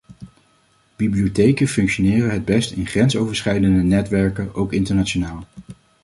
Bibliotheken 0.95 1.67
functioneren 1.67 2.31
het 2.31 2.45
best 2.45 2.71
in 2.71 2.85
grensoverschrijdende 2.87 3.81
netwerken, 3.81 4.55
ook 4.55 4.73
internationaal. 4.73 5.47